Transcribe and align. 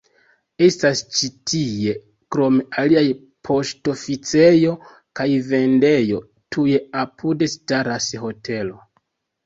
Estas 0.67 1.01
ĉi 1.17 1.27
tie 1.51 1.93
krom 2.37 2.57
aliaj 2.85 3.05
poŝtoficejo 3.49 4.75
kaj 5.21 5.31
vendejo, 5.53 6.27
tuj 6.55 6.71
apude 7.07 7.55
staras 7.59 8.15
hotelo. 8.29 8.87